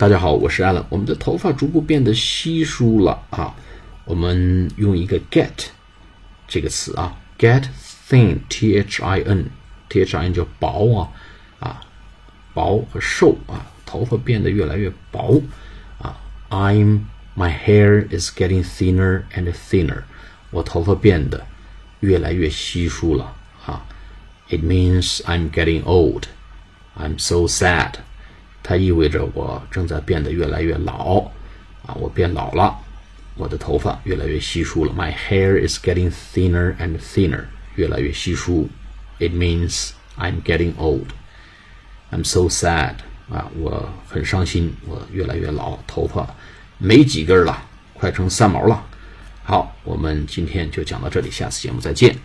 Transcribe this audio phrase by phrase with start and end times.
[0.00, 0.82] 大家好，我是 Allen。
[0.88, 3.54] 我们的头发逐步变得稀疏了啊，
[4.06, 5.66] 我们用一个 get
[6.48, 7.64] 这个词啊，get
[8.08, 11.12] thin，t h i n，t h i n 叫薄啊
[11.58, 11.82] 啊，
[12.54, 15.42] 薄和瘦啊，头发变得越来越薄
[15.98, 16.16] 啊。
[16.48, 17.00] I'm
[17.36, 20.04] my hair is getting thinner and thinner，
[20.50, 21.46] 我头发变得
[22.00, 23.36] 越来越稀疏了
[23.66, 23.84] 啊。
[24.48, 26.22] It means I'm getting old.
[26.98, 27.96] I'm so sad.
[28.62, 31.20] 它意味着我正在变得越来越老
[31.86, 32.76] 啊，我变老了，
[33.34, 34.92] 我的头发越来越稀疏了。
[34.92, 37.44] My hair is getting thinner and thinner，
[37.74, 38.68] 越来越稀疏。
[39.18, 41.08] It means I'm getting old.
[42.10, 42.94] I'm so sad
[43.30, 46.34] 啊，我很伤心，我越来越老，头发
[46.78, 47.62] 没几根了，
[47.94, 48.84] 快成三毛了。
[49.42, 52.16] 好，我们今天就讲到这里，下次节目再见。